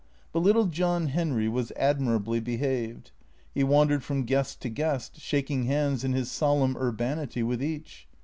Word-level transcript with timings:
But 0.33 0.39
little 0.39 0.65
John 0.65 1.09
Henry 1.09 1.47
was 1.47 1.71
admirably 1.75 2.39
behaved. 2.39 3.11
He 3.53 3.63
wandered 3.63 4.03
from 4.03 4.23
guest 4.23 4.59
to 4.61 4.69
guest, 4.69 5.19
shaking 5.21 5.65
hands, 5.65 6.03
in 6.03 6.13
his 6.13 6.31
solemn 6.31 6.75
urbanity, 6.75 7.43
with 7.43 7.61
each. 7.61 8.07